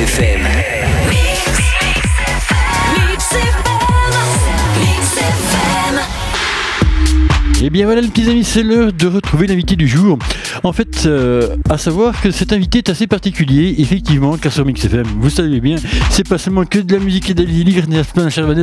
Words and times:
Et 0.00 0.04
eh 7.64 7.70
bien 7.70 7.86
voilà 7.86 8.00
les 8.00 8.06
petits 8.06 8.30
amis, 8.30 8.44
c'est 8.44 8.62
l'heure 8.62 8.92
de 8.92 9.08
retrouver 9.08 9.48
l'invité 9.48 9.74
du 9.74 9.88
jour. 9.88 10.16
En 10.62 10.72
fait, 10.72 10.87
euh, 11.06 11.56
à 11.70 11.78
savoir 11.78 12.20
que 12.20 12.30
cet 12.30 12.52
invité 12.52 12.78
est 12.78 12.88
assez 12.88 13.06
particulier, 13.06 13.74
effectivement, 13.78 14.36
car 14.36 14.52
Mix 14.64 14.84
FM, 14.84 15.06
vous 15.20 15.30
savez 15.30 15.60
bien, 15.60 15.76
c'est 16.10 16.26
pas 16.28 16.38
seulement 16.38 16.64
que 16.64 16.78
de 16.78 16.92
la 16.92 16.98
musique 16.98 17.30
et 17.30 17.34
de 17.34 17.42
la 17.42 17.48
lyrique, 17.48 17.84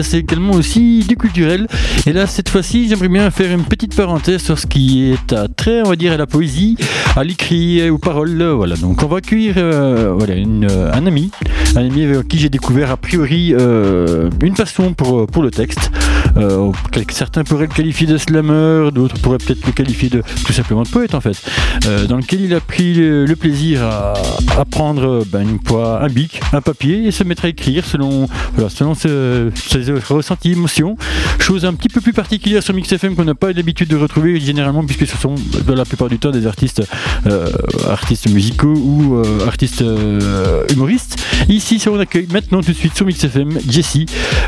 c'est 0.03 0.19
également 0.19 0.53
aussi 0.53 1.05
du 1.07 1.15
culturel. 1.15 1.67
Et 2.05 2.13
là, 2.13 2.27
cette 2.27 2.49
fois-ci, 2.49 2.87
j'aimerais 2.89 3.07
bien 3.07 3.29
faire 3.31 3.51
une 3.51 3.63
petite 3.63 3.95
parenthèse 3.95 4.41
sur 4.41 4.59
ce 4.59 4.67
qui 4.67 5.11
est 5.11 5.33
à 5.33 5.47
trait, 5.47 5.81
on 5.85 5.89
va 5.89 5.95
dire, 5.95 6.13
à 6.13 6.17
la 6.17 6.27
poésie, 6.27 6.77
à 7.15 7.23
l'écrit, 7.23 7.89
aux 7.89 7.97
paroles. 7.97 8.43
Voilà, 8.43 8.75
donc 8.75 9.01
on 9.03 9.07
va 9.07 9.17
accueillir 9.17 9.55
euh, 9.57 10.13
voilà, 10.17 10.33
un 10.35 11.05
ami, 11.05 11.31
un 11.75 11.85
ami 11.85 12.03
avec 12.03 12.27
qui 12.27 12.39
j'ai 12.39 12.49
découvert 12.49 12.91
a 12.91 12.97
priori 12.97 13.53
euh, 13.53 14.29
une 14.41 14.55
passion 14.55 14.93
pour, 14.93 15.27
pour 15.27 15.43
le 15.43 15.51
texte. 15.51 15.91
certains 17.09 17.43
pourraient 17.43 17.67
le 17.67 17.73
qualifier 17.73 18.07
de 18.07 18.17
slammer, 18.17 18.91
d'autres 18.91 19.19
pourraient 19.19 19.37
peut-être 19.37 19.65
le 19.65 19.71
qualifier 19.71 20.09
de 20.09 20.23
tout 20.45 20.53
simplement 20.53 20.83
de 20.83 20.89
poète 20.89 21.13
en 21.13 21.21
fait, 21.21 21.37
euh, 21.87 22.07
il 22.31 22.53
a 22.53 22.59
pris 22.59 22.93
le, 22.93 23.35
plaisir 23.35 23.83
à, 23.83 24.13
prendre 24.69 25.23
ben, 25.25 25.41
une 25.41 25.59
un 25.75 26.07
bic, 26.07 26.39
un 26.53 26.61
papier 26.61 27.05
et 27.07 27.11
se 27.11 27.23
mettre 27.23 27.45
à 27.45 27.49
écrire 27.49 27.85
selon, 27.85 28.27
selon 28.69 28.93
ses, 28.95 29.09
ressentis, 30.09 30.51
émotions. 30.51 30.97
Chose 31.39 31.65
un 31.65 31.73
petit 31.73 31.89
peu 31.89 32.01
plus 32.01 32.13
particulière 32.13 32.63
sur 32.63 32.73
Mix 32.73 32.91
FM 32.91 33.15
qu'on 33.15 33.25
n'a 33.25 33.35
pas 33.35 33.51
l'habitude 33.51 33.89
de 33.89 33.95
retrouver 33.95 34.39
généralement 34.39 34.83
puisque 34.83 35.07
ce 35.07 35.17
sont 35.17 35.35
de 35.35 35.73
la 35.73 35.85
plupart 35.85 36.09
du 36.09 36.19
temps 36.19 36.31
des 36.31 36.47
artistes, 36.47 36.83
euh, 37.27 37.49
artistes 37.89 38.29
musicaux 38.29 38.73
ou 38.73 39.15
euh, 39.15 39.45
artistes 39.45 39.83
humoristes. 40.73 41.23
Ici, 41.49 41.81
on 41.87 41.99
accueille 41.99 42.27
maintenant 42.31 42.61
tout 42.61 42.71
de 42.71 42.77
suite 42.77 42.95
sur 42.95 43.05
Mix 43.05 43.23
FM 43.23 43.59
Jessie 43.69 44.05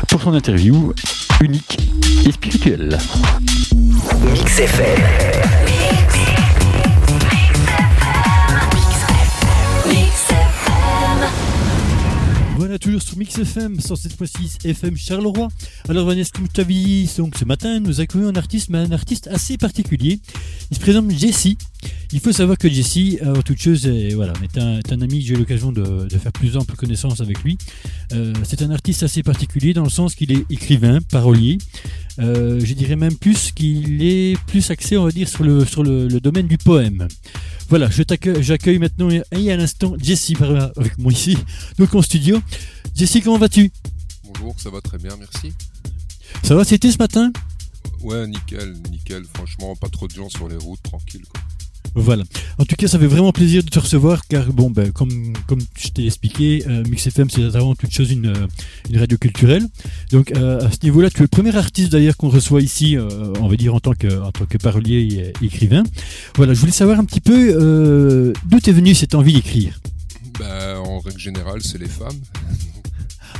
pour 0.08 0.22
son 0.22 0.34
interview 0.34 0.92
unique 1.40 1.78
et 2.26 2.32
spirituelle. 2.32 2.98
Mix 4.32 4.58
FM. 4.60 5.67
Voilà, 12.58 12.76
toujours 12.76 13.00
sur 13.00 13.16
Mix 13.16 13.38
FM, 13.38 13.80
sur 13.80 13.96
cette 13.96 14.16
fois-ci 14.16 14.50
FM 14.64 14.96
Charleroi. 14.96 15.46
Alors 15.88 16.04
Vanessa, 16.04 16.32
comme 16.34 16.46
je 16.46 16.50
t'avais 16.50 16.74
dit, 16.74 17.08
donc, 17.16 17.36
ce 17.38 17.44
matin, 17.44 17.78
nous 17.78 18.00
accueillons 18.00 18.30
un 18.30 18.34
artiste, 18.34 18.68
mais 18.70 18.78
un 18.78 18.90
artiste 18.90 19.28
assez 19.28 19.56
particulier. 19.56 20.18
Il 20.72 20.76
se 20.76 20.80
présente 20.80 21.08
Jesse. 21.08 21.54
Il 22.10 22.18
faut 22.18 22.32
savoir 22.32 22.58
que 22.58 22.68
Jesse, 22.68 23.22
avant 23.22 23.42
toute 23.42 23.60
chose, 23.60 23.86
est, 23.86 24.12
voilà, 24.12 24.32
est, 24.42 24.58
un, 24.58 24.80
un 24.90 25.00
ami, 25.00 25.20
j'ai 25.20 25.34
eu 25.34 25.36
l'occasion 25.36 25.70
de, 25.70 26.08
faire 26.08 26.32
plus 26.32 26.56
ample 26.56 26.74
connaissance 26.74 27.20
avec 27.20 27.44
lui. 27.44 27.56
Euh, 28.12 28.32
c'est 28.42 28.60
un 28.62 28.72
artiste 28.72 29.04
assez 29.04 29.22
particulier 29.22 29.72
dans 29.72 29.84
le 29.84 29.88
sens 29.88 30.16
qu'il 30.16 30.32
est 30.32 30.44
écrivain, 30.50 30.98
parolier, 31.12 31.58
euh, 32.18 32.60
je 32.62 32.74
dirais 32.74 32.96
même 32.96 33.16
plus 33.16 33.52
qu'il 33.52 34.02
est 34.02 34.36
plus 34.46 34.70
axé, 34.70 34.96
on 34.96 35.04
va 35.04 35.10
dire, 35.10 35.28
sur 35.28 35.44
le, 35.44 35.64
sur 35.64 35.82
le, 35.82 36.08
domaine 36.20 36.46
du 36.46 36.58
poème. 36.58 37.06
Voilà, 37.68 37.88
j'accueille 38.40 38.78
maintenant 38.78 39.08
et 39.10 39.52
à 39.52 39.56
l'instant 39.56 39.94
Jessie 40.02 40.36
avec 40.76 40.98
moi 40.98 41.12
ici, 41.12 41.36
donc 41.78 41.94
en 41.94 42.02
studio. 42.02 42.40
Jessie, 42.94 43.20
comment 43.20 43.38
vas-tu? 43.38 43.70
Bonjour, 44.24 44.54
ça 44.58 44.70
va 44.70 44.80
très 44.80 44.98
bien, 44.98 45.16
merci. 45.18 45.52
Ça 46.42 46.54
va, 46.54 46.64
c'était 46.64 46.90
ce 46.90 46.98
matin? 46.98 47.32
Ouais, 48.00 48.26
nickel, 48.26 48.74
nickel. 48.90 49.24
Franchement, 49.34 49.74
pas 49.76 49.88
trop 49.88 50.06
de 50.08 50.12
gens 50.12 50.28
sur 50.28 50.48
les 50.48 50.56
routes, 50.56 50.82
tranquille. 50.82 51.24
Quoi. 51.28 51.42
Voilà. 51.94 52.24
En 52.58 52.64
tout 52.64 52.76
cas, 52.76 52.86
ça 52.86 52.98
fait 52.98 53.06
vraiment 53.06 53.32
plaisir 53.32 53.62
de 53.62 53.68
te 53.68 53.78
recevoir 53.78 54.26
car, 54.26 54.52
bon, 54.52 54.70
ben, 54.70 54.90
comme, 54.92 55.32
comme 55.46 55.60
je 55.76 55.88
t'ai 55.88 56.06
expliqué, 56.06 56.64
euh, 56.66 56.82
Mix 56.88 57.06
FM, 57.06 57.28
c'est 57.30 57.56
avant 57.56 57.74
toute 57.74 57.92
chose 57.92 58.10
une, 58.10 58.26
euh, 58.26 58.46
une 58.90 58.98
radio 58.98 59.16
culturelle. 59.18 59.66
Donc, 60.12 60.32
euh, 60.32 60.66
à 60.66 60.70
ce 60.70 60.78
niveau-là, 60.84 61.10
tu 61.10 61.18
es 61.18 61.22
le 61.22 61.28
premier 61.28 61.54
artiste 61.56 61.92
d'ailleurs 61.92 62.16
qu'on 62.16 62.28
reçoit 62.28 62.60
ici, 62.60 62.96
on 63.40 63.48
va 63.48 63.56
dire 63.56 63.74
en 63.74 63.80
tant 63.80 63.94
que, 63.94 64.22
en 64.22 64.32
tant 64.32 64.44
que 64.46 64.58
parolier 64.58 65.32
et 65.42 65.44
écrivain. 65.44 65.82
Voilà, 66.36 66.54
je 66.54 66.60
voulais 66.60 66.72
savoir 66.72 66.98
un 66.98 67.04
petit 67.04 67.20
peu 67.20 68.34
d'où 68.44 68.60
t'es 68.60 68.72
venu 68.72 68.94
cette 68.94 69.14
envie 69.14 69.32
d'écrire? 69.32 69.80
Ben, 70.38 70.76
en 70.78 71.00
règle 71.00 71.18
générale, 71.18 71.60
c'est 71.62 71.78
les 71.78 71.88
femmes. 71.88 72.18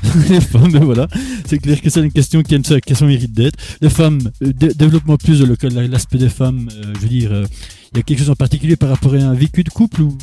les 0.29 0.41
femmes, 0.41 0.71
ben 0.71 0.85
voilà, 0.85 1.09
c'est 1.47 1.59
clair 1.59 1.81
que 1.81 1.91
c'est 1.91 2.01
une 2.01 2.13
question 2.13 2.43
qui 2.43 2.55
une 2.55 2.63
question 2.63 3.07
mérite 3.07 3.33
d'être. 3.33 3.59
Les 3.81 3.91
femmes, 3.91 4.21
développement 4.41 5.17
plus 5.17 5.41
de 5.41 5.79
l'aspect 5.91 6.19
des 6.19 6.29
femmes, 6.29 6.69
je 6.95 6.99
veux 7.01 7.09
dire 7.09 7.45
il 7.93 7.99
y 7.99 8.01
a 8.01 8.03
quelque 8.03 8.19
chose 8.19 8.31
en 8.31 8.37
particulier 8.37 8.77
par 8.77 8.91
rapport 8.91 9.15
à 9.15 9.19
un 9.19 9.35
vécu 9.35 9.65
de 9.65 9.71
couple 9.71 10.03
ou? 10.03 10.19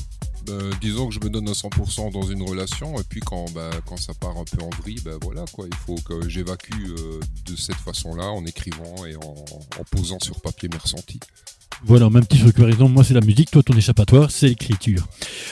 Bah, 0.46 0.54
disons 0.80 1.08
que 1.08 1.16
je 1.16 1.20
me 1.20 1.30
donne 1.30 1.50
à 1.50 1.54
100% 1.54 2.12
dans 2.12 2.22
une 2.22 2.44
relation 2.44 3.00
et 3.00 3.04
puis 3.04 3.20
quand, 3.20 3.46
bah, 3.52 3.72
quand 3.88 3.98
ça 3.98 4.14
part 4.14 4.38
un 4.38 4.44
peu 4.44 4.64
en 4.64 4.70
vrille, 4.82 5.02
bah, 5.04 5.18
voilà 5.22 5.44
quoi, 5.52 5.66
il 5.68 5.76
faut 5.76 5.96
que 5.96 6.30
j'évacue 6.30 6.92
euh, 6.92 7.20
de 7.46 7.56
cette 7.56 7.78
façon-là 7.78 8.26
en 8.26 8.46
écrivant 8.46 9.06
et 9.08 9.16
en, 9.16 9.34
posant 9.90 10.20
sur 10.20 10.40
papier 10.42 10.70
mes 10.70 10.78
ressentis. 10.78 11.20
Voilà, 11.84 12.10
même 12.10 12.26
petit 12.26 12.40
truc 12.40 12.56
par 12.56 12.68
exemple, 12.68 12.94
moi 12.94 13.04
c'est 13.04 13.14
la 13.14 13.22
musique, 13.22 13.52
toi 13.52 13.62
ton 13.62 13.76
échappatoire 13.76 14.32
c'est 14.32 14.48
l'écriture. 14.48 15.08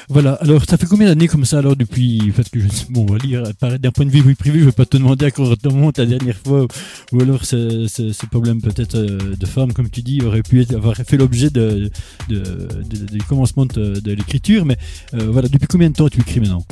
Voilà, 0.10 0.34
alors 0.36 0.64
ça 0.68 0.78
fait 0.78 0.86
combien 0.86 1.08
d'années 1.08 1.28
comme 1.28 1.46
ça 1.46 1.60
alors 1.60 1.76
depuis, 1.76 2.32
parce 2.36 2.50
que 2.50 2.60
je, 2.60 2.68
bon 2.90 3.06
on 3.08 3.14
va 3.14 3.18
lire, 3.20 3.44
d'un 3.62 3.92
point 3.92 4.06
de 4.06 4.10
vue 4.10 4.36
privé, 4.36 4.60
je 4.60 4.66
vais 4.66 4.72
pas 4.72 4.86
te 4.86 4.98
demander 4.98 5.26
à 5.26 5.32
quoi 5.32 5.54
remonte 5.64 5.98
la 5.98 6.06
dernière 6.06 6.38
fois, 6.38 6.66
ou 7.12 7.22
alors 7.22 7.46
ce, 7.46 7.88
ce, 7.88 8.26
problème 8.26 8.62
peut-être 8.62 8.96
euh, 8.96 9.36
de 9.36 9.46
femme 9.46 9.74
comme 9.74 9.90
tu 9.90 10.02
dis 10.02 10.22
aurait 10.24 10.42
pu 10.42 10.66
avoir 10.74 10.96
fait 10.96 11.18
l'objet 11.18 11.50
de, 11.50 11.92
du 12.30 13.24
commencement 13.28 13.66
de, 13.66 14.12
l'écriture, 14.12 14.66
mais 14.66 14.78
euh, 15.14 15.28
voilà, 15.30 15.48
depuis 15.48 15.68
combien 15.68 15.90
de 15.90 15.96
temps 15.96 16.10
tu 16.10 16.22
écris 16.22 16.40
maintenant? 16.40 16.66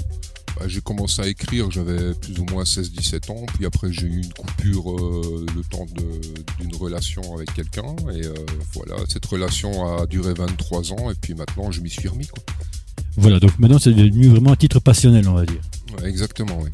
Bah, 0.55 0.67
j'ai 0.67 0.81
commencé 0.81 1.21
à 1.21 1.27
écrire, 1.27 1.71
j'avais 1.71 2.13
plus 2.13 2.37
ou 2.39 2.45
moins 2.45 2.63
16-17 2.63 3.31
ans, 3.31 3.45
puis 3.53 3.65
après 3.65 3.91
j'ai 3.91 4.07
eu 4.07 4.21
une 4.21 4.33
coupure 4.33 4.91
euh, 4.91 5.45
le 5.55 5.63
temps 5.63 5.85
d'une 6.59 6.75
relation 6.75 7.35
avec 7.35 7.53
quelqu'un, 7.53 7.95
et 8.13 8.25
euh, 8.25 8.33
voilà, 8.73 8.95
cette 9.07 9.25
relation 9.25 9.97
a 9.97 10.05
duré 10.05 10.33
23 10.33 10.93
ans, 10.93 11.11
et 11.11 11.15
puis 11.15 11.33
maintenant 11.33 11.71
je 11.71 11.81
m'y 11.81 11.89
suis 11.89 12.07
remis. 12.07 12.27
Quoi. 12.27 12.43
Voilà, 13.17 13.39
donc 13.39 13.57
maintenant 13.59 13.79
c'est 13.79 13.93
devenu 13.93 14.27
vraiment 14.27 14.51
un 14.51 14.55
titre 14.55 14.79
passionnel, 14.79 15.27
on 15.27 15.33
va 15.33 15.45
dire. 15.45 15.61
exactement, 16.05 16.59
oui. 16.61 16.69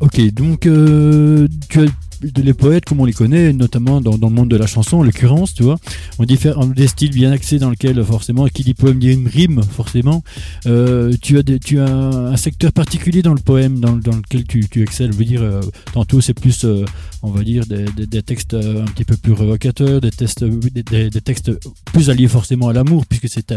Ok, 0.00 0.20
donc 0.32 0.66
euh, 0.66 1.48
tu 1.68 1.80
as 1.80 1.86
les 2.22 2.54
poètes 2.54 2.84
comme 2.84 3.00
on 3.00 3.04
les 3.04 3.12
connaît, 3.12 3.52
notamment 3.52 4.00
dans, 4.00 4.16
le 4.16 4.34
monde 4.34 4.48
de 4.48 4.56
la 4.56 4.66
chanson, 4.66 4.98
en 4.98 5.02
l'occurrence, 5.02 5.54
tu 5.54 5.62
vois, 5.62 5.76
on 6.18 6.24
diffère 6.24 6.58
des 6.66 6.86
styles 6.86 7.10
bien 7.10 7.32
axés 7.32 7.58
dans 7.58 7.70
lequel 7.70 8.02
forcément, 8.04 8.46
qui 8.48 8.62
dit 8.62 8.74
poème 8.74 8.98
dit 8.98 9.18
rime, 9.26 9.62
forcément. 9.62 10.22
Euh, 10.66 11.12
tu 11.20 11.38
as, 11.38 11.42
tu 11.42 11.80
as 11.80 11.88
un 11.88 12.36
secteur 12.36 12.72
particulier 12.72 13.22
dans 13.22 13.34
le 13.34 13.40
poème 13.40 13.80
dans, 13.80 13.94
lequel 13.94 14.44
tu, 14.44 14.68
tu 14.68 14.82
excelles. 14.82 15.12
Je 15.12 15.18
veux 15.18 15.24
dire, 15.24 15.42
euh, 15.42 15.60
tantôt 15.92 16.20
c'est 16.20 16.34
plus, 16.34 16.64
euh, 16.64 16.84
on 17.22 17.30
va 17.30 17.42
dire, 17.42 17.64
des, 17.66 18.22
textes 18.22 18.54
un 18.54 18.84
petit 18.84 19.04
peu 19.04 19.16
plus 19.16 19.32
revocateurs, 19.32 20.00
des, 20.00 20.10
textes, 20.10 20.44
des, 20.44 21.10
textes 21.10 21.50
plus 21.86 22.10
alliés 22.10 22.28
forcément 22.28 22.68
à 22.68 22.72
l'amour, 22.72 23.06
puisque 23.06 23.28
c'est 23.28 23.54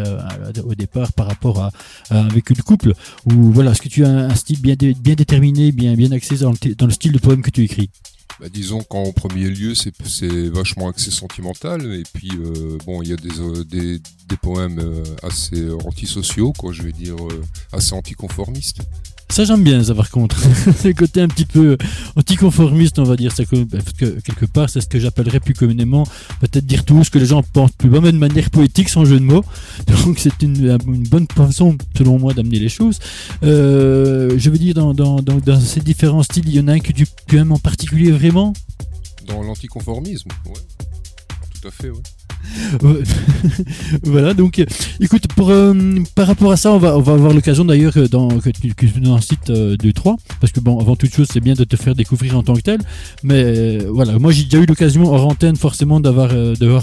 au 0.64 0.76
départ 0.76 1.12
par 1.14 1.28
rapport 1.28 1.62
à, 1.62 1.72
un 2.12 2.28
vécu 2.30 2.54
de 2.54 2.62
couple. 2.62 2.94
Ou 3.26 3.52
voilà, 3.52 3.72
est-ce 3.72 3.82
que 3.82 3.90
tu 3.90 4.06
as 4.06 4.10
un, 4.10 4.36
style 4.36 4.62
bien, 4.62 4.76
bien 4.76 5.16
déterminé, 5.16 5.72
bien, 5.72 5.96
bien 5.96 6.12
axé 6.12 6.38
dans 6.38 6.54
le 6.86 6.92
style 6.92 7.12
de 7.12 7.20
poème 7.20 7.42
que 7.42 7.52
tu 7.52 7.64
écris? 7.64 7.90
Bah, 8.44 8.50
disons 8.52 8.84
qu'en 8.84 9.14
premier 9.14 9.48
lieu, 9.48 9.74
c'est 9.74 9.94
vachement 10.50 10.90
axé 10.90 11.12
sentimental. 11.12 11.94
Et 11.94 12.04
puis, 12.14 12.30
euh, 12.34 12.78
bon, 12.86 13.02
il 13.02 13.08
y 13.08 13.14
a 13.14 13.16
des, 13.16 13.40
euh, 13.40 13.98
poèmes 14.42 14.80
euh, 14.80 15.02
assez 15.22 15.70
antisociaux, 15.86 16.52
quoi, 16.52 16.74
je 16.74 16.82
vais 16.82 16.92
dire, 16.92 17.16
assez 17.72 17.94
anticonformistes. 17.94 18.80
Ça 19.34 19.46
j'aime 19.46 19.64
bien 19.64 19.84
ça 19.84 19.96
par 19.96 20.12
contre. 20.12 20.38
le 20.86 20.94
côté 20.94 21.20
un 21.20 21.28
petit 21.28 21.46
peu 21.46 21.76
anticonformiste 22.16 23.00
on 23.00 23.04
va 23.04 23.16
dire. 23.16 23.32
Ça, 23.32 23.44
que, 23.46 23.56
quelque 24.20 24.46
part 24.46 24.70
c'est 24.70 24.80
ce 24.80 24.86
que 24.86 25.00
j'appellerais 25.00 25.40
plus 25.40 25.56
communément 25.56 26.04
peut-être 26.40 26.68
dire 26.68 26.86
tout 26.86 27.04
ce 27.04 27.10
que 27.10 27.18
les 27.18 27.26
gens 27.26 27.42
pensent 27.42 27.72
plus 27.72 27.90
mais 27.90 28.12
de 28.12 28.18
manière 28.20 28.52
poétique 28.52 28.90
sans 28.90 29.06
jeu 29.06 29.20
de 29.20 29.26
mots. 29.26 29.44
Donc 29.88 30.20
c'est 30.20 30.44
une, 30.44 30.78
bonne 31.10 31.26
façon 31.36 31.76
selon 31.98 32.20
moi 32.20 32.36
d'amener 32.36 32.60
les 32.60 32.70
choses. 32.70 33.00
Euh, 33.42 34.36
je 34.38 34.52
veux 34.52 34.60
dire 34.60 34.76
dans, 34.76 35.60
ces 35.60 35.80
différents 35.80 36.22
styles 36.22 36.48
il 36.48 36.56
y 36.56 36.60
en 36.60 36.68
a 36.68 36.74
un 36.74 36.80
que 36.80 36.92
tu, 36.92 37.08
aimes 37.36 37.54
en 37.54 37.60
particulier 37.60 38.12
vraiment? 38.12 38.54
Dans 39.26 39.42
l'anticonformisme, 39.42 40.30
ouais. 40.46 40.62
Tout 41.60 41.68
à 41.70 41.72
fait, 41.72 41.90
ouais. 41.90 42.04
voilà, 44.04 44.34
donc 44.34 44.64
écoute, 45.00 45.24
euh, 45.40 46.04
par 46.16 46.28
rapport 46.28 46.52
à 46.52 46.58
ça, 46.58 46.72
on 46.72 46.78
va, 46.78 46.94
avoir 46.94 47.34
l'occasion 47.34 47.66
d'ailleurs 47.66 47.94
dans, 48.10 48.28
que 48.40 48.50
tu, 48.50 48.74
un 49.06 49.22
site 49.22 49.50
euh, 49.50 49.76
3, 49.94 50.18
parce 50.40 50.52
que 50.52 50.60
bon, 50.60 50.80
avant 50.80 50.96
toute 50.96 51.14
chose, 51.14 51.28
c'est 51.32 51.40
bien 51.40 51.54
de 51.54 51.64
te 51.64 51.76
faire 51.76 51.96
découvrir 51.96 52.38
en 52.38 52.44
tant 52.44 52.54
que 52.54 52.62
tel, 52.62 52.80
mais 53.24 53.44
euh, 53.44 53.90
voilà, 53.90 54.20
moi 54.20 54.32
j'ai 54.32 54.44
déjà 54.44 54.60
eu 54.60 54.66
l'occasion 54.66 55.12
hors 55.12 55.28
antenne 55.28 55.56
forcément 55.56 56.00
d'avoir 56.00 56.30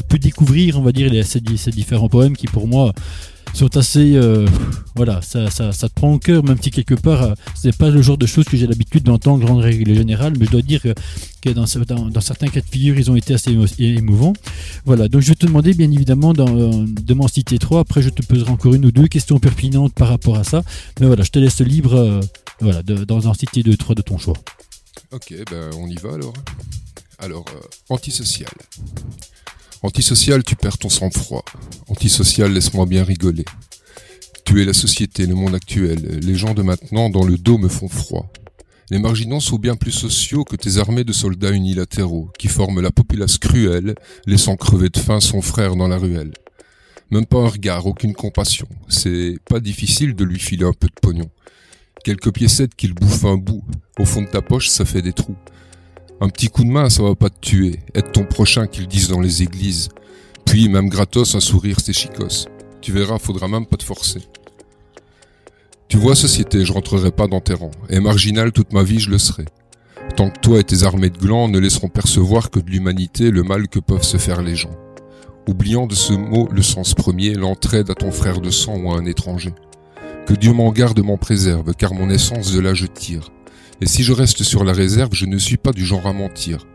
pu 0.04 0.18
découvrir, 0.18 0.78
on 0.78 0.82
va 0.82 0.92
dire, 0.92 1.10
les, 1.10 1.22
ces 1.22 1.40
différents 1.40 2.08
poèmes 2.08 2.36
qui 2.36 2.46
pour 2.46 2.66
moi 2.66 2.92
sont 3.54 3.76
assez. 3.76 4.16
Euh, 4.16 4.46
voilà, 4.94 5.22
ça, 5.22 5.50
ça, 5.50 5.72
ça, 5.72 5.88
te 5.88 5.94
prend 5.94 6.12
au 6.12 6.18
cœur, 6.18 6.42
même 6.44 6.58
si 6.60 6.70
quelque 6.70 6.94
part, 6.94 7.22
euh, 7.22 7.34
ce 7.54 7.68
n'est 7.68 7.72
pas 7.72 7.90
le 7.90 8.02
genre 8.02 8.18
de 8.18 8.26
choses 8.26 8.44
que 8.44 8.56
j'ai 8.56 8.66
l'habitude 8.66 9.04
d'entendre 9.04 9.50
en 9.50 9.56
règle 9.56 9.94
générale, 9.94 10.34
mais 10.38 10.46
je 10.46 10.50
dois 10.50 10.62
dire 10.62 10.82
que, 10.82 10.94
que 11.42 11.50
dans, 11.50 11.64
dans, 12.10 12.20
certains 12.20 12.48
cas 12.48 12.60
de 12.60 12.66
figure, 12.66 12.98
ils 12.98 13.10
ont 13.10 13.16
été 13.16 13.34
assez 13.34 13.56
émouvants. 13.78 14.34
Voilà, 14.84 15.08
donc 15.08 15.22
je 15.22 15.28
vais 15.28 15.34
te 15.34 15.46
demander, 15.46 15.74
bien 15.74 15.90
évidemment, 15.90 16.32
dans, 16.32 16.56
euh, 16.56 16.84
de 16.86 17.14
m'en 17.14 17.28
citer 17.28 17.58
trois. 17.58 17.80
Après, 17.80 18.02
je 18.02 18.10
te 18.10 18.22
poserai 18.24 18.50
encore 18.50 18.74
une 18.74 18.84
ou 18.86 18.92
deux 18.92 19.08
questions 19.08 19.38
pertinentes 19.38 19.94
par 19.94 20.08
rapport 20.08 20.36
à 20.36 20.44
ça. 20.44 20.62
Mais 21.00 21.06
voilà, 21.06 21.24
je 21.24 21.30
te 21.30 21.38
laisse 21.38 21.60
libre 21.60 22.20
voilà, 22.60 22.82
dans 22.82 23.28
un 23.28 23.34
cité 23.34 23.62
de 23.62 23.74
3 23.74 23.94
de 23.94 24.02
ton 24.02 24.18
choix. 24.18 24.36
Ok, 25.12 25.34
ben 25.50 25.70
on 25.76 25.88
y 25.88 25.96
va 25.96 26.14
alors. 26.14 26.34
Alors, 27.18 27.44
euh, 27.54 27.60
antisocial. 27.88 28.50
Antisocial, 29.82 30.44
tu 30.44 30.56
perds 30.56 30.76
ton 30.78 30.90
sang-froid. 30.90 31.44
Antisocial, 31.88 32.52
laisse-moi 32.52 32.84
bien 32.84 33.02
rigoler. 33.02 33.46
Tu 34.44 34.60
es 34.60 34.64
la 34.66 34.74
société, 34.74 35.26
le 35.26 35.34
monde 35.34 35.54
actuel. 35.54 36.20
Les 36.22 36.34
gens 36.34 36.52
de 36.52 36.62
maintenant, 36.62 37.08
dans 37.08 37.24
le 37.24 37.38
dos, 37.38 37.56
me 37.56 37.68
font 37.68 37.88
froid. 37.88 38.30
Les 38.90 38.98
marginaux 38.98 39.40
sont 39.40 39.56
bien 39.56 39.76
plus 39.76 39.92
sociaux 39.92 40.44
que 40.44 40.56
tes 40.56 40.76
armées 40.76 41.04
de 41.04 41.12
soldats 41.12 41.52
unilatéraux, 41.52 42.28
qui 42.38 42.48
forment 42.48 42.80
la 42.80 42.90
populace 42.90 43.38
cruelle, 43.38 43.94
laissant 44.26 44.56
crever 44.56 44.88
de 44.90 44.98
faim 44.98 45.20
son 45.20 45.40
frère 45.40 45.76
dans 45.76 45.88
la 45.88 45.96
ruelle. 45.96 46.32
Même 47.10 47.26
pas 47.26 47.38
un 47.38 47.48
regard, 47.48 47.86
aucune 47.86 48.14
compassion. 48.14 48.68
C'est 48.88 49.38
pas 49.48 49.60
difficile 49.60 50.14
de 50.14 50.24
lui 50.24 50.38
filer 50.38 50.64
un 50.64 50.72
peu 50.72 50.88
de 50.88 51.00
pognon. 51.00 51.30
Quelques 52.04 52.32
piécettes 52.32 52.74
qu'il 52.74 52.92
bouffe 52.92 53.24
un 53.24 53.36
bout. 53.36 53.64
Au 53.98 54.04
fond 54.04 54.22
de 54.22 54.28
ta 54.28 54.42
poche, 54.42 54.68
ça 54.68 54.84
fait 54.84 55.02
des 55.02 55.12
trous. 55.12 55.36
Un 56.22 56.28
petit 56.28 56.48
coup 56.48 56.64
de 56.64 56.70
main, 56.70 56.90
ça 56.90 57.02
va 57.02 57.14
pas 57.14 57.30
te 57.30 57.40
tuer. 57.40 57.80
Aide 57.94 58.12
ton 58.12 58.24
prochain 58.24 58.66
qu'ils 58.66 58.86
disent 58.86 59.08
dans 59.08 59.20
les 59.20 59.42
églises. 59.42 59.88
Puis, 60.44 60.68
même 60.68 60.90
gratos, 60.90 61.34
un 61.34 61.40
sourire, 61.40 61.78
c'est 61.82 61.94
chicos. 61.94 62.46
Tu 62.82 62.92
verras, 62.92 63.18
faudra 63.18 63.48
même 63.48 63.64
pas 63.64 63.78
te 63.78 63.84
forcer. 63.84 64.20
Tu 65.88 65.96
vois, 65.96 66.14
société, 66.14 66.64
je 66.64 66.72
rentrerai 66.72 67.10
pas 67.10 67.26
dans 67.26 67.40
tes 67.40 67.54
rangs. 67.54 67.70
Et 67.88 68.00
marginal 68.00 68.52
toute 68.52 68.72
ma 68.74 68.82
vie, 68.82 69.00
je 69.00 69.10
le 69.10 69.16
serai. 69.16 69.46
Tant 70.16 70.28
que 70.28 70.38
toi 70.40 70.60
et 70.60 70.64
tes 70.64 70.82
armées 70.82 71.08
de 71.08 71.18
glands 71.18 71.48
ne 71.48 71.58
laisseront 71.58 71.88
percevoir 71.88 72.50
que 72.50 72.60
de 72.60 72.68
l'humanité 72.68 73.30
le 73.30 73.42
mal 73.42 73.68
que 73.68 73.78
peuvent 73.78 74.02
se 74.02 74.18
faire 74.18 74.42
les 74.42 74.56
gens. 74.56 74.76
Oubliant 75.48 75.86
de 75.86 75.94
ce 75.94 76.12
mot 76.12 76.48
le 76.52 76.62
sens 76.62 76.94
premier, 76.94 77.34
l'entraide 77.34 77.90
à 77.90 77.94
ton 77.94 78.10
frère 78.10 78.40
de 78.40 78.50
sang 78.50 78.76
ou 78.76 78.92
à 78.92 78.98
un 78.98 79.06
étranger. 79.06 79.54
Que 80.26 80.34
Dieu 80.34 80.52
m'en 80.52 80.70
garde, 80.70 81.00
m'en 81.00 81.16
préserve, 81.16 81.72
car 81.74 81.94
mon 81.94 82.10
essence 82.10 82.52
de 82.52 82.60
là 82.60 82.74
je 82.74 82.86
tire. 82.86 83.30
Et 83.80 83.86
si 83.86 84.02
je 84.02 84.12
reste 84.12 84.42
sur 84.42 84.64
la 84.64 84.72
réserve, 84.72 85.10
je 85.12 85.26
ne 85.26 85.38
suis 85.38 85.56
pas 85.56 85.72
du 85.72 85.84
genre 85.84 86.06
à 86.06 86.12
mentir. 86.12 86.66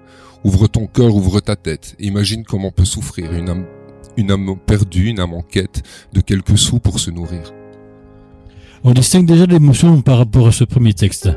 Ouvre 0.44 0.68
ton 0.68 0.88
cœur, 0.88 1.16
ouvre 1.16 1.40
ta 1.40 1.56
tête. 1.56 1.96
Imagine 2.00 2.44
comment 2.44 2.72
peut 2.72 2.86
souffrir 2.86 3.34
une 3.34 3.50
âme, 3.50 4.56
perdue, 4.66 5.08
une 5.08 5.20
âme 5.20 5.34
en 5.34 5.42
quête 5.42 5.84
de 6.14 6.22
quelques 6.22 6.58
sous 6.58 6.80
pour 6.80 7.00
se 7.00 7.12
nourrir. 7.12 7.52
On 8.84 8.92
distingue 8.94 9.26
déjà 9.26 9.46
l'émotion 9.46 10.02
par 10.02 10.18
rapport 10.18 10.48
à 10.48 10.52
ce 10.52 10.64
premier 10.64 10.94
texte. 10.94 11.30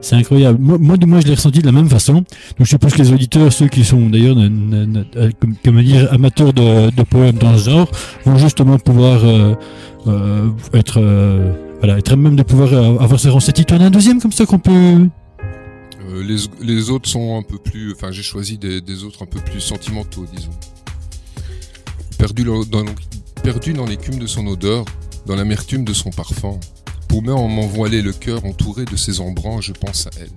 C'est 0.00 0.16
incroyable. 0.16 0.58
Moi, 0.60 0.96
du 0.96 1.06
moins, 1.06 1.20
je 1.20 1.26
l'ai 1.26 1.34
ressenti 1.34 1.60
de 1.60 1.66
la 1.66 1.72
même 1.72 1.88
façon. 1.88 2.14
Donc, 2.14 2.24
je 2.60 2.64
suppose 2.64 2.94
que 2.94 3.02
les 3.02 3.12
auditeurs, 3.12 3.52
ceux 3.52 3.68
qui 3.68 3.84
sont 3.84 4.08
d'ailleurs, 4.08 4.36
euh, 4.38 5.30
comment 5.62 5.82
dire, 5.82 6.12
amateurs 6.12 6.52
de, 6.54 7.02
poèmes 7.02 7.36
dans 7.36 7.56
ce 7.58 7.70
genre, 7.70 7.90
vont 8.24 8.38
justement 8.38 8.78
pouvoir 8.78 9.24
euh, 9.24 9.54
euh, 10.06 10.48
être, 10.72 11.00
voilà, 11.80 11.98
être 11.98 12.16
même 12.16 12.36
de 12.36 12.42
pouvoir 12.42 12.72
avoir 13.02 13.18
ce 13.18 13.28
renseignements. 13.28 13.64
Tu 13.66 13.74
en 13.74 13.80
un 13.80 13.90
deuxième 13.90 14.20
comme 14.20 14.32
ça 14.32 14.46
qu'on 14.46 14.58
peut 14.58 15.08
les, 16.22 16.90
autres 16.90 17.08
sont 17.08 17.38
un 17.38 17.42
peu 17.42 17.58
plus. 17.58 17.92
Enfin, 17.92 18.10
j'ai 18.10 18.22
choisi 18.22 18.58
des, 18.58 19.04
autres 19.04 19.22
un 19.22 19.26
peu 19.26 19.40
plus 19.40 19.60
sentimentaux, 19.60 20.26
disons. 20.34 20.50
Perdu 22.18 22.44
dans, 22.44 23.86
l'écume 23.86 24.18
de 24.18 24.26
son 24.26 24.46
odeur, 24.46 24.84
dans 25.26 25.36
l'amertume 25.36 25.84
de 25.84 25.92
son 25.92 26.10
parfum, 26.10 26.58
Paumé 27.08 27.32
en 27.32 27.48
m'envoiler 27.48 28.02
le 28.02 28.12
cœur 28.12 28.44
entouré 28.44 28.84
de 28.84 28.94
ses 28.94 29.20
embruns, 29.20 29.60
je 29.60 29.72
pense 29.72 30.06
à 30.06 30.10
elle. 30.20 30.30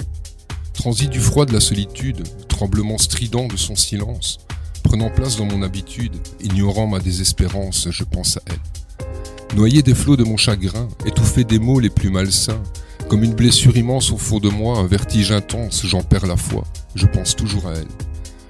Transit 0.74 1.10
du 1.10 1.20
froid 1.20 1.46
de 1.46 1.54
la 1.54 1.60
solitude, 1.60 2.24
tremblement 2.48 2.98
strident 2.98 3.48
de 3.48 3.58
son 3.58 3.76
silence, 3.76 4.40
prenant 4.82 5.12
place 5.12 5.38
dans 5.38 5.46
mon 5.46 5.62
habitude, 5.62 6.16
ignorant 6.42 6.88
ma 6.88 7.00
désespérance, 7.00 7.90
je 7.92 8.04
pense 8.04 8.38
à 8.38 8.42
elle. 8.48 8.83
Noyé 9.56 9.84
des 9.84 9.94
flots 9.94 10.18
de 10.18 10.24
mon 10.24 10.36
chagrin, 10.36 10.88
étouffé 11.06 11.44
des 11.44 11.60
mots 11.60 11.80
les 11.80 11.92
plus 11.92 12.10
malsains, 12.10 12.62
comme 13.08 13.24
une 13.24 13.36
blessure 13.36 13.78
immense 13.78 14.12
au 14.12 14.18
fond 14.18 14.40
de 14.40 14.50
moi, 14.50 14.80
un 14.80 14.88
vertige 14.88 15.32
intense, 15.32 15.86
j'en 15.86 16.02
perds 16.02 16.26
la 16.26 16.38
foi, 16.38 16.64
je 16.96 17.06
pense 17.06 17.36
toujours 17.36 17.68
à 17.68 17.74
elle. 17.74 17.88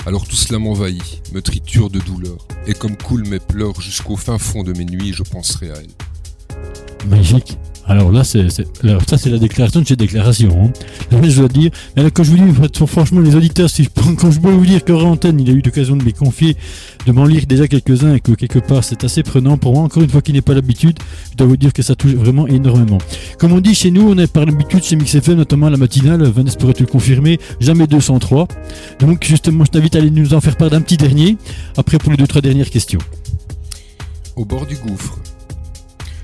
Alors 0.06 0.26
tout 0.26 0.38
cela 0.38 0.60
m'envahit, 0.60 1.22
me 1.34 1.42
triture 1.42 1.90
de 1.90 2.00
douleur, 2.00 2.48
et 2.68 2.74
comme 2.74 2.96
coulent 2.96 3.28
mes 3.28 3.40
pleurs 3.40 3.82
jusqu'au 3.82 4.16
fin 4.16 4.38
fond 4.38 4.64
de 4.64 4.72
mes 4.72 4.86
nuits, 4.86 5.12
je 5.12 5.24
penserai 5.24 5.72
à 5.72 5.76
elle. 5.76 7.10
Magique. 7.10 7.58
Alors 7.86 8.12
là, 8.14 8.24
c'est, 8.24 8.50
ça, 8.50 9.18
c'est 9.18 9.30
la 9.30 9.38
déclaration 9.38 9.82
de 9.82 9.88
ces 9.88 9.98
déclarations. 9.98 10.72
Hein. 11.12 11.22
je 11.22 11.40
dois 11.40 11.50
dire, 11.50 11.72
mais 11.96 12.04
là, 12.04 12.10
quand 12.12 12.24
je 12.24 12.32
vous 12.32 12.38
dis, 12.38 12.88
franchement, 12.88 13.20
les 13.20 13.36
auditeurs, 13.36 13.70
si 13.70 13.90
quand 14.18 14.32
je 14.32 14.40
peux 14.40 14.52
vous 14.52 14.66
dire 14.66 14.84
que 14.86 14.94
Antenne, 14.94 15.40
il 15.40 15.50
a 15.50 15.54
eu 15.54 15.62
l'occasion 15.64 15.98
de 15.98 16.04
les 16.04 16.14
confier, 16.14 16.56
de 17.06 17.12
m'en 17.12 17.26
lire 17.26 17.46
déjà 17.46 17.68
quelques-uns 17.68 18.16
et 18.16 18.20
que 18.22 18.32
quelque 18.32 18.60
part, 18.60 18.86
c'est 18.86 19.04
assez 19.04 19.22
prenant 19.22 19.58
pour 19.58 19.74
moi. 19.74 19.84
Encore 19.84 20.02
une 20.02 20.10
fois, 20.10 20.22
qui 20.22 20.32
n'est 20.32 20.42
pas 20.42 20.54
l'habitude, 20.54 20.98
je 21.32 21.38
dois 21.38 21.48
vous 21.48 21.58
dire 21.58 21.74
que 21.74 21.82
ça 21.82 21.96
touche 21.96 22.14
vraiment 22.14 22.48
énormément. 22.48 23.00
Comme 23.38 23.52
on 23.52 23.60
dit 23.60 23.76
chez 23.76 23.92
nous, 23.92 24.10
on 24.10 24.18
est 24.18 24.32
par 24.32 24.46
l'habitude 24.46 24.84
chez 24.84 24.96
MixFM, 24.96 25.36
notamment 25.36 25.70
la 25.70 25.78
matinale, 25.78 26.24
Vanessa 26.24 26.58
pourrait 26.58 26.74
te 26.74 26.84
le 26.84 26.88
confirmer, 26.88 27.38
jamais 27.60 27.86
203. 27.86 28.48
Donc, 29.00 29.26
justement, 29.26 29.66
je 29.66 29.72
t'invite 29.72 29.96
à 29.96 30.00
aller 30.00 30.12
nous 30.12 30.34
en 30.34 30.40
faire 30.40 30.56
part 30.56 30.70
d'un 30.70 30.82
petit 30.82 30.98
dernier, 30.98 31.38
après 31.76 31.98
pour 31.98 32.12
les 32.12 32.18
deux, 32.18 32.28
trois 32.28 32.42
dernières 32.42 32.70
questions. 32.70 33.00
Au 34.38 34.46
bord 34.46 34.66
du 34.66 34.76
gouffre. 34.78 35.20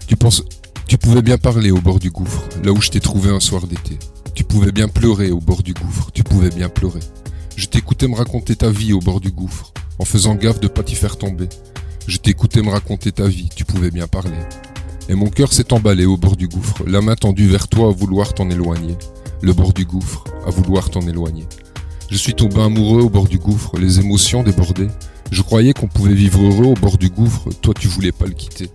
Tu 0.08 0.16
penses 0.16 0.44
tu 0.90 0.98
pouvais 0.98 1.22
bien 1.22 1.38
parler 1.38 1.70
au 1.70 1.80
bord 1.80 2.00
du 2.00 2.10
gouffre, 2.10 2.42
là 2.64 2.72
où 2.72 2.82
je 2.82 2.90
t'ai 2.90 3.00
trouvé 3.00 3.30
un 3.30 3.40
soir 3.40 3.68
d'été. 3.68 4.00
Tu 4.34 4.44
pouvais 4.44 4.72
bien 4.72 4.88
pleurer 4.88 5.30
au 5.30 5.40
bord 5.40 5.62
du 5.62 5.76
gouffre, 5.76 6.10
tu 6.12 6.24
pouvais 6.24 6.50
bien 6.50 6.68
pleurer. 6.68 7.02
Je 7.56 7.68
t'écoutais 7.68 8.08
me 8.08 8.16
raconter 8.16 8.56
ta 8.56 8.72
vie 8.72 8.92
au 8.92 9.00
bord 9.00 9.22
du 9.22 9.30
gouffre, 9.30 9.72
en 10.00 10.06
faisant 10.06 10.34
gaffe 10.34 10.60
de 10.60 10.68
pas 10.68 10.82
t'y 10.82 10.96
faire 10.96 11.18
tomber. 11.18 11.48
Je 12.08 12.18
t'écoutais 12.18 12.64
me 12.64 12.72
raconter 12.72 13.12
ta 13.12 13.28
vie, 13.28 13.50
tu 13.56 13.66
pouvais 13.66 13.92
bien 13.92 14.08
parler. 14.08 14.40
Et 15.10 15.14
mon 15.14 15.30
cœur 15.30 15.54
s'est 15.54 15.72
emballé 15.74 16.08
au 16.08 16.18
bord 16.18 16.36
du 16.36 16.48
gouffre, 16.48 16.82
la 16.88 17.02
main 17.02 17.16
tendue 17.16 17.48
vers 17.48 17.68
toi 17.68 17.90
à 17.90 17.92
vouloir 17.92 18.34
t'en 18.34 18.50
éloigner. 18.50 18.98
Le 19.44 19.54
bord 19.54 19.74
du 19.74 19.86
gouffre, 19.86 20.24
à 20.48 20.50
vouloir 20.50 20.90
t'en 20.90 21.02
éloigner. 21.02 21.46
Je 22.10 22.18
suis 22.18 22.34
tombé 22.34 22.62
amoureux 22.62 23.04
au 23.04 23.12
bord 23.12 23.28
du 23.28 23.38
gouffre, 23.38 23.78
les 23.78 24.00
émotions 24.00 24.42
débordées. 24.42 24.90
Je 25.32 25.44
croyais 25.44 25.74
qu'on 25.74 25.88
pouvait 25.88 26.16
vivre 26.16 26.42
heureux 26.42 26.66
au 26.66 26.74
bord 26.74 26.98
du 26.98 27.12
gouffre, 27.12 27.50
toi 27.62 27.76
tu 27.80 27.88
voulais 27.88 28.12
pas 28.12 28.26
le 28.26 28.34
quitter. 28.34 28.72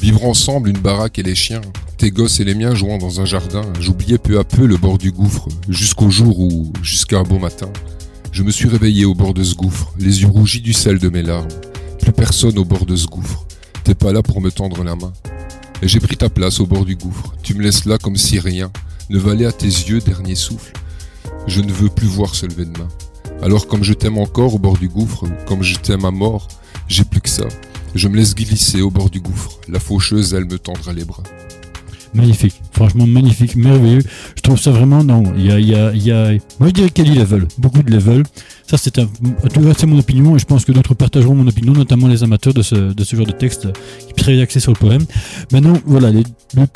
Vivre 0.00 0.24
ensemble, 0.24 0.68
une 0.68 0.78
baraque 0.78 1.18
et 1.18 1.22
les 1.22 1.34
chiens, 1.34 1.60
tes 1.96 2.12
gosses 2.12 2.38
et 2.38 2.44
les 2.44 2.54
miens 2.54 2.74
jouant 2.74 2.98
dans 2.98 3.20
un 3.20 3.24
jardin, 3.24 3.62
j'oubliais 3.80 4.18
peu 4.18 4.38
à 4.38 4.44
peu 4.44 4.64
le 4.66 4.76
bord 4.76 4.98
du 4.98 5.10
gouffre, 5.10 5.48
jusqu'au 5.68 6.10
jour 6.10 6.38
où, 6.38 6.72
jusqu'à 6.82 7.18
un 7.18 7.24
beau 7.24 7.38
matin, 7.38 7.70
je 8.30 8.44
me 8.44 8.52
suis 8.52 8.68
réveillé 8.68 9.04
au 9.04 9.14
bord 9.14 9.34
de 9.34 9.42
ce 9.42 9.56
gouffre, 9.56 9.92
les 9.98 10.22
yeux 10.22 10.28
rougis 10.28 10.60
du 10.60 10.72
sel 10.72 11.00
de 11.00 11.08
mes 11.08 11.22
larmes. 11.22 11.48
Plus 12.00 12.12
personne 12.12 12.56
au 12.58 12.64
bord 12.64 12.86
de 12.86 12.94
ce 12.94 13.06
gouffre. 13.06 13.44
T'es 13.82 13.96
pas 13.96 14.12
là 14.12 14.22
pour 14.22 14.40
me 14.40 14.50
tendre 14.50 14.84
la 14.84 14.94
main. 14.94 15.12
Et 15.82 15.88
j'ai 15.88 15.98
pris 15.98 16.16
ta 16.16 16.28
place 16.28 16.60
au 16.60 16.66
bord 16.66 16.84
du 16.84 16.94
gouffre. 16.94 17.34
Tu 17.42 17.54
me 17.54 17.62
laisses 17.62 17.84
là 17.84 17.98
comme 17.98 18.16
si 18.16 18.38
rien 18.38 18.70
ne 19.10 19.18
valait 19.18 19.46
à 19.46 19.52
tes 19.52 19.66
yeux 19.66 20.00
dernier 20.00 20.36
souffle. 20.36 20.72
Je 21.48 21.60
ne 21.60 21.72
veux 21.72 21.88
plus 21.88 22.06
voir 22.06 22.34
se 22.34 22.46
lever 22.46 22.66
de 22.66 22.78
main. 22.78 22.88
Alors 23.42 23.66
comme 23.66 23.82
je 23.82 23.94
t'aime 23.94 24.18
encore 24.18 24.54
au 24.54 24.58
bord 24.58 24.78
du 24.78 24.88
gouffre, 24.88 25.24
comme 25.46 25.62
je 25.62 25.76
t'aime 25.76 26.04
à 26.04 26.10
mort, 26.10 26.46
j'ai 26.86 27.04
plus 27.04 27.20
que 27.20 27.28
ça. 27.28 27.44
Je 27.94 28.08
me 28.08 28.16
laisse 28.16 28.34
glisser 28.34 28.82
au 28.82 28.90
bord 28.90 29.10
du 29.10 29.20
gouffre. 29.20 29.60
La 29.68 29.80
faucheuse, 29.80 30.34
elle 30.34 30.44
me 30.44 30.58
tendra 30.58 30.92
les 30.92 31.04
bras. 31.04 31.22
Magnifique, 32.14 32.60
franchement 32.72 33.06
magnifique, 33.06 33.54
merveilleux. 33.54 34.02
Je 34.34 34.40
trouve 34.40 34.58
ça 34.58 34.70
vraiment 34.70 35.04
non. 35.04 35.24
Il 35.36 35.44
y 35.44 35.52
a, 35.52 35.60
y 35.60 35.74
a, 35.74 35.92
y 35.92 36.10
a... 36.10 36.30
moi 36.58 36.68
je 36.68 36.72
dirais 36.72 36.90
qu'il 36.90 37.06
y 37.06 37.10
a 37.10 37.14
des 37.14 37.20
level, 37.20 37.46
beaucoup 37.58 37.82
de 37.82 37.90
level. 37.90 38.22
Ça 38.66 38.78
c'est 38.78 38.98
un, 38.98 39.08
c'est 39.76 39.86
mon 39.86 39.98
opinion 39.98 40.34
et 40.36 40.38
je 40.38 40.46
pense 40.46 40.64
que 40.64 40.72
d'autres 40.72 40.94
partageront 40.94 41.34
mon 41.34 41.46
opinion, 41.46 41.72
notamment 41.72 42.08
les 42.08 42.22
amateurs 42.22 42.54
de 42.54 42.62
ce, 42.62 42.74
de 42.74 43.04
ce 43.04 43.14
genre 43.14 43.26
de 43.26 43.32
texte 43.32 43.68
qui 44.06 44.14
très 44.14 44.40
axé 44.40 44.58
sur 44.58 44.72
le 44.72 44.78
poème. 44.78 45.04
Maintenant, 45.52 45.74
voilà 45.84 46.10
les 46.10 46.22
deux, 46.54 46.66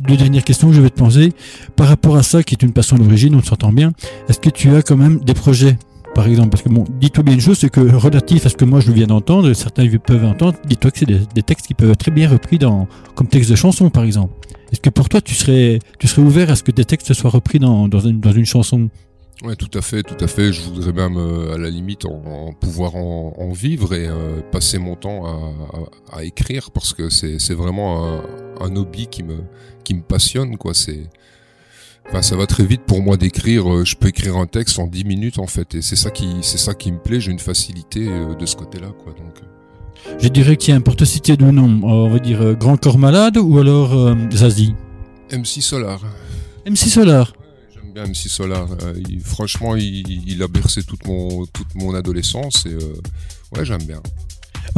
deux 0.00 0.16
dernières 0.16 0.44
questions 0.44 0.68
que 0.68 0.74
je 0.74 0.80
vais 0.80 0.90
te 0.90 0.98
poser 0.98 1.32
par 1.76 1.88
rapport 1.88 2.16
à 2.16 2.22
ça 2.22 2.42
qui 2.42 2.54
est 2.54 2.62
une 2.62 2.72
passion 2.72 2.96
d'origine, 2.96 3.34
on 3.34 3.42
s'entend 3.42 3.72
bien. 3.72 3.92
Est-ce 4.28 4.40
que 4.40 4.50
tu 4.50 4.74
as 4.74 4.82
quand 4.82 4.96
même 4.96 5.20
des 5.20 5.34
projets 5.34 5.78
par 6.18 6.26
exemple. 6.26 6.50
Parce 6.50 6.62
que 6.62 6.68
bon, 6.68 6.84
dis-toi 7.00 7.22
bien 7.22 7.34
une 7.34 7.40
chose, 7.40 7.58
c'est 7.58 7.70
que 7.70 7.80
relatif 7.80 8.44
à 8.44 8.48
ce 8.48 8.56
que 8.56 8.64
moi 8.64 8.80
je 8.80 8.90
viens 8.90 9.06
d'entendre, 9.06 9.52
certains 9.52 9.88
peuvent 9.98 10.24
entendre, 10.24 10.58
dis-toi 10.66 10.90
que 10.90 10.98
c'est 10.98 11.06
des, 11.06 11.42
textes 11.44 11.68
qui 11.68 11.74
peuvent 11.74 11.90
être 11.90 11.98
très 11.98 12.10
bien 12.10 12.28
repris 12.28 12.58
dans, 12.58 12.88
comme 13.14 13.28
texte 13.28 13.48
de 13.50 13.54
chanson, 13.54 13.88
par 13.88 14.02
exemple. 14.02 14.34
Est-ce 14.72 14.80
que 14.80 14.90
pour 14.90 15.08
toi, 15.08 15.20
tu 15.20 15.34
serais, 15.34 15.78
tu 16.00 16.08
serais 16.08 16.22
ouvert 16.22 16.50
à 16.50 16.56
ce 16.56 16.64
que 16.64 16.72
des 16.72 16.84
textes 16.84 17.14
soient 17.14 17.30
repris 17.30 17.60
dans, 17.60 17.86
dans, 17.86 18.00
une, 18.00 18.18
dans 18.18 18.32
une 18.32 18.46
chanson? 18.46 18.90
Ouais, 19.44 19.54
tout 19.54 19.70
à 19.78 19.80
fait, 19.80 20.02
tout 20.02 20.22
à 20.22 20.26
fait. 20.26 20.52
Je 20.52 20.62
voudrais 20.62 20.92
même, 20.92 21.16
euh, 21.16 21.54
à 21.54 21.58
la 21.58 21.70
limite, 21.70 22.04
en, 22.04 22.52
pouvoir 22.52 22.96
en, 22.96 23.52
vivre 23.52 23.94
et 23.94 24.08
euh, 24.08 24.40
passer 24.50 24.78
mon 24.78 24.96
temps 24.96 25.24
à, 25.24 26.18
à, 26.18 26.24
écrire 26.24 26.72
parce 26.72 26.92
que 26.94 27.08
c'est 27.10 27.54
vraiment 27.54 28.08
un, 28.08 28.22
un, 28.60 28.74
hobby 28.74 29.06
qui 29.06 29.22
me, 29.22 29.36
qui 29.84 29.94
me 29.94 30.02
passionne, 30.02 30.56
quoi. 30.56 30.74
C'est 30.74 31.04
ça 32.22 32.36
va 32.36 32.46
très 32.46 32.64
vite 32.64 32.82
pour 32.82 33.02
moi 33.02 33.16
d'écrire. 33.16 33.70
Euh, 33.72 33.84
je 33.84 33.96
peux 33.96 34.08
écrire 34.08 34.36
un 34.36 34.46
texte 34.46 34.78
en 34.78 34.86
10 34.86 35.04
minutes 35.04 35.38
en 35.38 35.46
fait, 35.46 35.74
et 35.74 35.82
c'est 35.82 35.96
ça 35.96 36.10
qui, 36.10 36.28
c'est 36.42 36.58
ça 36.58 36.74
qui 36.74 36.90
me 36.92 36.98
plaît. 36.98 37.20
J'ai 37.20 37.30
une 37.30 37.38
facilité 37.38 38.08
euh, 38.08 38.34
de 38.34 38.46
ce 38.46 38.56
côté-là, 38.56 38.88
quoi. 39.02 39.12
Donc. 39.12 39.36
Euh. 39.42 40.16
Je 40.18 40.28
dirais 40.28 40.56
qu'il 40.56 40.80
pour 40.80 40.96
te 40.96 41.04
citer 41.04 41.36
deux 41.36 41.50
noms, 41.50 41.80
on 41.82 42.08
va 42.08 42.18
dire 42.18 42.54
Grand 42.56 42.76
Corps 42.76 42.98
Malade 42.98 43.36
ou 43.36 43.58
alors 43.58 44.16
Zazie. 44.32 44.74
MC 45.32 45.60
Solar. 45.60 46.00
MC 46.66 46.76
Solar. 46.76 47.32
J'aime 47.74 47.92
bien 47.92 48.04
MC 48.04 48.28
Solar. 48.28 48.68
franchement, 49.24 49.74
il, 49.76 50.42
a 50.42 50.48
bercé 50.48 50.84
toute 50.84 51.06
mon, 51.06 51.46
toute 51.46 51.74
mon 51.74 51.94
adolescence 51.94 52.64
et 52.66 52.76
ouais, 53.56 53.64
j'aime 53.64 53.82
bien. 53.82 54.00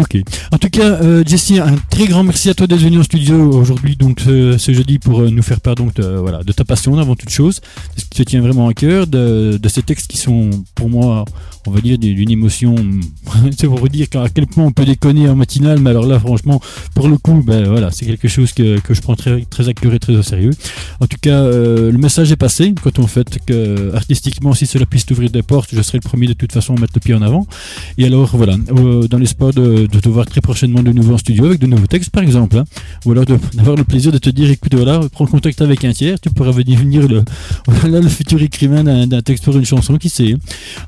Ok. 0.01 0.17
En 0.51 0.57
tout 0.57 0.71
cas, 0.71 1.03
euh, 1.03 1.23
Jessie, 1.27 1.59
un 1.59 1.77
très 1.91 2.07
grand 2.07 2.25
merci 2.25 2.49
à 2.49 2.55
toi 2.55 2.67
d'être 2.67 2.81
venu 2.81 2.99
en 2.99 3.03
studio 3.03 3.53
aujourd'hui, 3.53 3.97
donc 3.97 4.21
ce, 4.21 4.57
jeudi, 4.73 4.99
pour 4.99 5.21
euh, 5.21 5.29
nous 5.29 5.43
faire 5.43 5.61
part 5.61 5.75
donc 5.75 5.93
de, 5.95 6.17
voilà 6.17 6.43
de 6.43 6.53
ta 6.53 6.65
passion 6.65 6.99
avant 6.99 7.17
toute 7.17 7.29
chose, 7.29 7.61
ce 7.99 8.05
qui 8.05 8.09
te 8.11 8.23
tient 8.23 8.41
vraiment 8.41 8.67
à 8.69 8.73
cœur, 8.73 9.07
de, 9.07 9.59
de 9.61 9.69
ces 9.69 9.83
textes 9.83 10.11
qui 10.11 10.17
sont 10.17 10.49
pour 10.75 10.89
moi 10.89 11.27
on 11.67 11.71
va 11.71 11.81
dire, 11.81 11.99
d'une 11.99 12.31
émotion. 12.31 12.75
c'est 13.57 13.67
pour 13.67 13.79
vous 13.79 13.89
dire 13.89 14.07
à 14.15 14.29
quel 14.29 14.47
point 14.47 14.65
on 14.65 14.73
peut 14.73 14.85
déconner 14.85 15.29
en 15.29 15.37
matinale, 15.37 15.79
mais 15.79 15.91
alors 15.91 16.07
là, 16.07 16.19
franchement, 16.19 16.61
pour 16.95 17.09
le 17.09 17.19
coup, 17.19 17.43
ben 17.45 17.69
voilà, 17.69 17.91
c'est 17.91 18.07
quelque 18.07 18.29
chose 18.29 18.53
que, 18.53 18.81
que, 18.81 18.95
je 18.95 19.01
prends 19.01 19.15
très, 19.15 19.43
très 19.43 19.69
à 19.69 19.75
cœur 19.75 19.93
et 19.93 19.99
très 19.99 20.15
au 20.15 20.23
sérieux. 20.23 20.53
En 21.01 21.07
tout 21.07 21.19
cas, 21.21 21.41
euh, 21.41 21.93
le 21.93 21.99
message 21.99 22.33
est 22.33 22.37
passé. 22.37 22.75
Quand 22.83 22.99
on 22.99 23.07
fait 23.07 23.39
que 23.47 23.95
artistiquement, 23.95 24.55
si 24.55 24.67
cela 24.67 24.87
puisse 24.87 25.07
t'ouvrir 25.07 25.31
des 25.31 25.43
portes, 25.43 25.71
je 25.73 25.83
serai 25.83 25.99
le 26.03 26.09
premier 26.09 26.27
de 26.27 26.33
toute 26.33 26.53
façon 26.53 26.75
à 26.77 26.81
mettre 26.81 26.95
le 26.95 27.01
pied 27.01 27.15
en 27.15 27.23
avant. 27.23 27.47
Et 27.99 28.07
alors, 28.07 28.37
voilà, 28.37 28.57
euh, 28.71 29.07
dans 29.07 29.19
l'espoir 29.19 29.53
de, 29.53 29.87
de, 29.91 30.01
te 30.01 30.09
voir 30.09 30.27
très 30.27 30.41
prochainement 30.41 30.83
de 30.83 30.93
nouveau 30.93 31.15
en 31.15 31.19
studio 31.19 31.47
avec 31.47 31.61
de 31.61 31.67
nouveaux 31.67 31.87
textes, 31.87 32.11
par 32.11 32.23
exemple, 32.23 32.57
hein. 32.59 32.65
ou 33.05 33.13
alors 33.13 33.25
d'avoir 33.55 33.77
le 33.77 33.85
plaisir 33.85 34.13
de 34.13 34.19
te 34.19 34.31
dire, 34.31 34.51
écoute, 34.51 34.75
voilà, 34.75 35.01
prends 35.13 35.27
contact 35.27 35.61
avec 35.61 35.85
un 35.85 35.93
tiers, 35.93 36.21
tu 36.21 36.31
pourras 36.31 36.51
venir, 36.51 36.81
le, 37.09 37.23
voilà, 37.67 38.01
le 38.01 38.09
futur 38.09 38.43
écrivain 38.43 38.85
d'un 38.85 39.23
texte 39.23 39.45
pour 39.45 39.57
une 39.57 39.65
chanson, 39.65 39.97
qui 39.97 40.09
sait. 40.09 40.35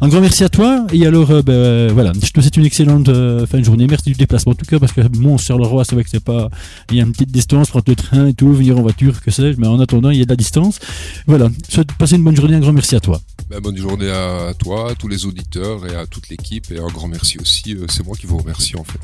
Un 0.00 0.09
grand 0.09 0.21
merci 0.21 0.44
à 0.44 0.49
toi 0.49 0.87
et 0.92 1.06
alors, 1.06 1.30
euh, 1.30 1.42
ben, 1.42 1.92
voilà, 1.92 2.12
je 2.14 2.30
te 2.30 2.40
souhaite 2.40 2.56
une 2.56 2.64
excellente 2.64 3.09
euh, 3.09 3.47
fin 3.47 3.59
de 3.59 3.64
journée. 3.64 3.87
Merci 3.87 4.11
du 4.11 4.16
déplacement 4.16 4.52
en 4.52 4.54
tout 4.54 4.66
cas, 4.66 4.78
parce 4.78 4.92
que 4.92 5.00
bon, 5.00 5.38
sur 5.38 5.59
le 5.59 5.64
roi, 5.64 5.85
c'est 5.85 5.94
vrai 5.94 6.04
que 6.04 6.11
c'est 6.11 6.23
pas. 6.23 6.49
Il 6.90 6.97
y 6.97 7.00
a 7.00 7.04
une 7.04 7.12
petite 7.12 7.30
distance, 7.30 7.71
prendre 7.71 7.85
le 7.88 7.94
train 7.94 8.26
et 8.26 8.35
tout, 8.35 8.52
venir 8.52 8.78
en 8.78 8.82
voiture, 8.82 9.21
que 9.21 9.30
sais-je, 9.30 9.59
mais 9.59 9.66
en 9.66 9.80
attendant, 9.80 10.11
il 10.11 10.18
y 10.18 10.23
a 10.23 10.25
de 10.25 10.30
la 10.30 10.37
distance. 10.37 10.78
Voilà, 11.26 11.49
je 11.68 11.75
souhaite 11.75 11.92
passer 11.92 12.16
une 12.16 12.25
bonne 12.25 12.37
journée, 12.37 12.54
un 12.54 12.61
grand 12.61 12.73
merci 12.73 12.97
à 12.97 13.00
toi. 13.00 13.21
Ben, 13.49 13.61
bonne 13.61 13.77
journée 13.77 14.11
à 14.11 14.55
toi, 14.59 14.91
à 14.91 14.95
tous 14.95 15.09
les 15.09 15.27
auditeurs 15.27 15.87
et 15.87 15.95
à 15.95 16.07
toute 16.07 16.29
l'équipe, 16.29 16.71
et 16.71 16.79
un 16.79 16.87
grand 16.87 17.09
merci 17.09 17.39
aussi. 17.39 17.75
Euh, 17.75 17.87
c'est 17.89 18.05
moi 18.05 18.17
qui 18.17 18.27
vous 18.27 18.39
remercie 18.39 18.77
en 18.77 18.85
fait. 18.85 19.01